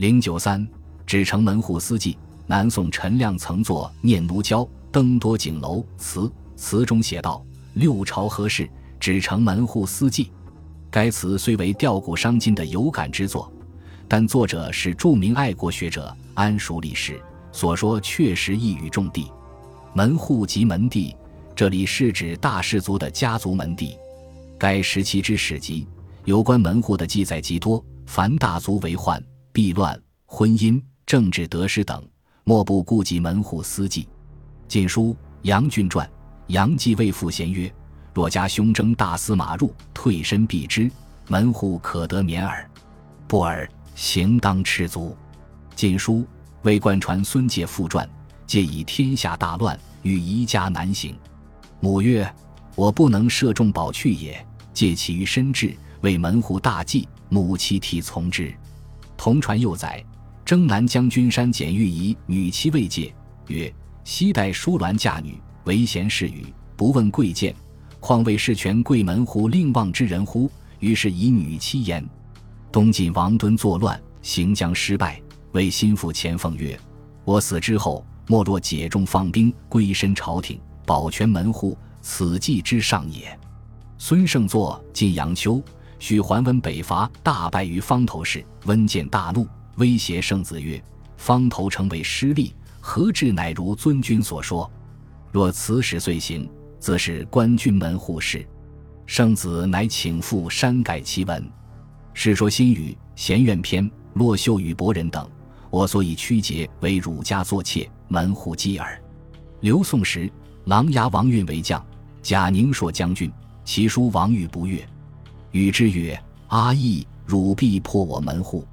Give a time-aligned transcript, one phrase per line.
[0.00, 0.66] 零九三，
[1.04, 2.16] 纸城门户司祭。
[2.46, 6.20] 南宋陈亮曾作《念奴娇·登多景楼词》，
[6.56, 7.44] 词中写道
[7.76, 8.66] ：“六朝何事，
[8.98, 10.32] 纸城门户司祭。”
[10.90, 13.52] 该词虽为吊古伤今的有感之作，
[14.08, 17.20] 但作者是著名爱国学者安熟历史，
[17.52, 19.30] 所说确实一语中的。
[19.92, 21.14] 门户即门第，
[21.54, 23.94] 这里是指大氏族的家族门第。
[24.58, 25.86] 该时期之史籍
[26.24, 29.22] 有关门户的记载极多，凡大族为患、
[29.52, 32.02] 避乱、婚姻、政治得失等。
[32.44, 34.04] 莫不顾及门户私计，
[34.66, 36.06] 《晋书·杨俊传》，
[36.48, 37.72] 杨继为父贤曰
[38.12, 40.90] ：“若家兄征大司马入，退身避之，
[41.28, 42.68] 门户可得免耳。
[43.28, 45.16] 不尔，行当赤足。”
[45.76, 46.14] 《晋书·
[46.62, 48.04] 为贯传孙介父传》，
[48.46, 51.14] 借以天下大乱，欲移家难行。
[51.78, 52.28] 母曰
[52.74, 57.08] ：“我不能射中保去也，借其于身志，为门户大计。
[57.28, 58.52] 母其体从之。”
[59.20, 60.02] 同传又载。
[60.46, 63.14] 征南将军山简欲以女妻未戒，
[63.48, 63.70] 曰
[64.02, 67.54] ：“昔代淑鸾嫁女，唯贤侍语，不问贵贱，
[68.00, 72.02] 况为事权贵门户令望之人乎？”于是以女妻焉。
[72.72, 75.20] 东晋王敦作乱，行将失败，
[75.52, 76.80] 为心腹钱凤曰
[77.26, 83.38] ：“我死之后，莫若解众放兵，归身朝廷，保全门户，此计之上也。”
[83.98, 85.56] 孙胜作《晋阳秋》，
[86.00, 89.46] 许桓温北伐，大败于方头市，温见大怒。
[89.76, 90.82] 威胁圣子曰
[91.16, 94.68] ：“方头城为失利，何至乃如尊君所说？
[95.30, 98.44] 若此使遂行，则是官军门户事。”
[99.04, 101.42] 圣子乃请复删改其文。
[102.14, 103.84] 《世说新语·贤苑篇》
[104.14, 105.28] ：“骆秀与伯仁等，
[105.68, 109.00] 我所以曲节为儒家作妾，门户基耳。”
[109.60, 110.30] 刘宋时，
[110.64, 111.84] 琅琊王运为将，
[112.22, 113.30] 贾宁朔将军，
[113.64, 114.82] 其叔王玉不悦，
[115.52, 118.66] 与之曰：“阿义，汝必破我门户。”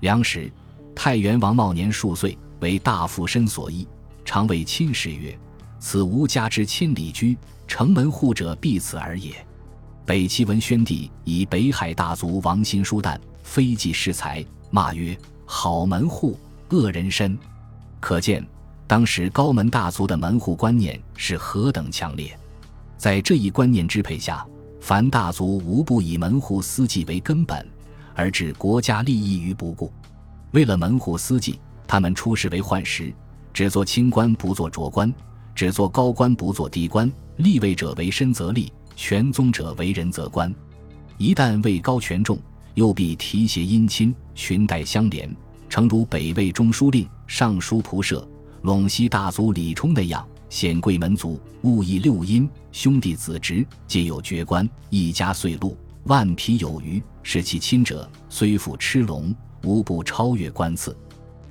[0.00, 0.50] 梁时，
[0.94, 3.86] 太原王茂年数岁，为大夫申所依，
[4.24, 5.36] 常谓亲事曰
[5.78, 7.36] ：“此吾家之千里居，
[7.66, 9.32] 城门户者必此而也。”
[10.06, 16.38] 北齐文宣帝以北海大族王辛书旦非济世才，骂曰：“好门户，
[16.70, 17.38] 恶人身。”
[18.00, 18.46] 可见
[18.86, 22.38] 当时高门大族的门户观念是何等强烈。
[22.98, 24.46] 在这一观念支配下，
[24.84, 27.66] 凡大族无不以门户司祭为根本。
[28.14, 29.90] 而置国家利益于不顾，
[30.50, 33.10] 为了门户司祭，他们出仕为宦时，
[33.50, 35.10] 只做清官不做浊官，
[35.54, 37.10] 只做高官不做低官。
[37.38, 40.54] 立位者为身则立，权宗者为人则官。
[41.16, 42.38] 一旦位高权重，
[42.74, 45.34] 又必提携姻亲，裙带相连，
[45.66, 48.28] 诚如北魏中书令、尚书仆射、
[48.62, 55.76] 陇西大族李冲那样，显贵门族，物以六姻，兄弟子侄皆有爵官，一家岁禄。
[56.04, 59.34] 万匹有余，是其亲者，虽复吃龙，
[59.64, 60.96] 无不超越官次。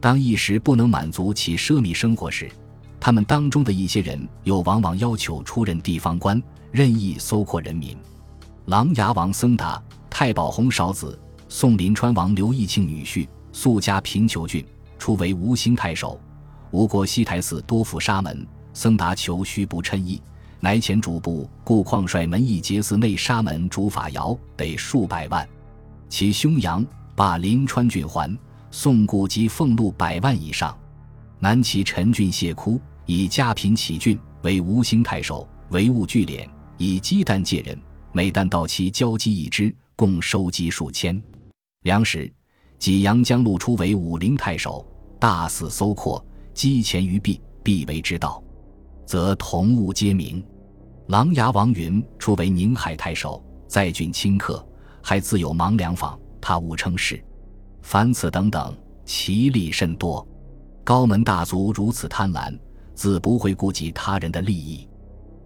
[0.00, 2.50] 当一时不能满足其奢靡生活时，
[2.98, 6.42] 他们当中的一些人又往往要求出任地方官，
[6.72, 7.96] 任意搜括人民。
[8.64, 9.80] 琅琊王僧达，
[10.10, 11.16] 太保洪少子，
[11.48, 14.66] 宋临川王刘义庆女婿，素家贫求郡，
[14.98, 16.20] 初为吴兴太守。
[16.72, 18.44] 吴国西台寺多府沙门，
[18.78, 20.22] 僧达求须不称意。
[20.60, 25.46] 乃遣主簿顾况率门役劫寺内沙门主法窑，得数百万。
[26.08, 26.86] 其兄杨
[27.16, 28.38] 罢临川郡还，
[28.70, 30.76] 宋故及俸禄百万以上。
[31.40, 37.76] 南齐陈俊谢哭，以家贫起郡，为吴兴太守，为务聚敛，以鸡蛋借人，
[38.12, 41.20] 每担到期交鸡一只，共收集数千。
[41.82, 42.32] 粮食，
[42.78, 44.86] 济阳江路出为武陵太守，
[45.18, 46.24] 大肆搜括，
[46.54, 48.40] 积钱于币，必为之道。
[49.08, 50.44] 则同物皆明。
[51.06, 54.62] 琅琊王云初为宁海太守，在郡清客，
[55.02, 57.18] 还自有芒良坊，他误称是。
[57.80, 58.76] 凡此等等，
[59.06, 60.28] 其利甚多。
[60.84, 62.54] 高门大族如此贪婪，
[62.94, 64.86] 自不会顾及他人的利益。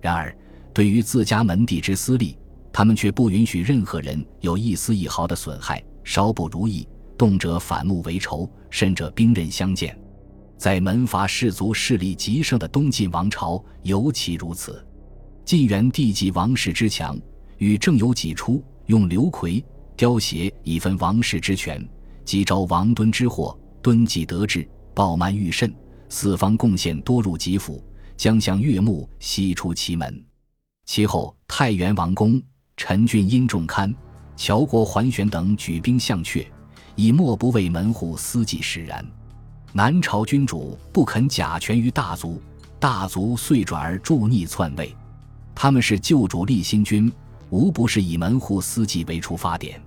[0.01, 0.37] 然而，
[0.75, 2.37] 对于自家门第之私利，
[2.73, 5.81] 他们却不允许任何人有一丝一毫的损害。
[6.03, 9.97] 稍不如意，动辄反目为仇，甚者兵刃相见。
[10.63, 14.87] 在门阀士族势力极盛的东晋王朝尤其如此。
[15.45, 17.19] 晋元帝即王室之强，
[17.59, 19.61] 与郑有几出，用刘奎
[19.97, 21.85] 雕协以分王室之权，
[22.25, 23.59] 即招王敦之祸。
[23.83, 24.65] 敦既得志，
[24.95, 25.75] 暴慢愈甚，
[26.09, 27.85] 四方贡献多入己府，
[28.17, 30.25] 将相悦目，悉出其门。
[30.87, 32.41] 其后太原王公
[32.77, 33.93] 陈俊因重刊，
[34.37, 36.47] 乔国桓玄等举兵相阙，
[36.95, 39.05] 以莫不为门户私祭使然。
[39.75, 42.43] 南朝君主不肯假权于大族，
[42.79, 44.95] 大族遂转而助逆篡位。
[45.55, 47.11] 他们是旧主立新君，
[47.49, 49.83] 无不是以门户私祭为出发点。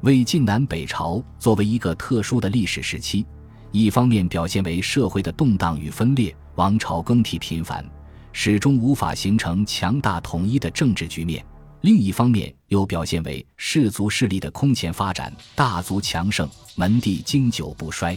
[0.00, 3.26] 魏晋南北朝作为一个特殊的历史时期，
[3.70, 7.84] 一方面表现为社会的动荡与分裂，王朝更替频繁，
[8.32, 11.42] 始终无法形成强大统一的政治局面；
[11.82, 18.16] 另一方面又表现为氏族势力的空前发展，大族强盛，门第经久不衰。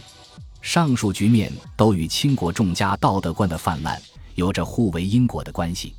[0.62, 4.00] 上述局面都与倾国众家道德观的泛滥
[4.36, 5.94] 有着互为因果的关系。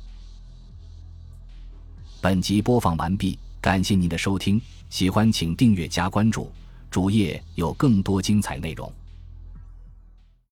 [2.21, 6.49] 本集播放完毕，感谢您的收听，喜欢请订阅加关注，
[6.89, 8.91] 主页有更多精彩内容。